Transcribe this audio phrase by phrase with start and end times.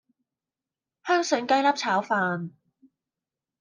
[1.05, 2.49] 香蒜雞粒炒飯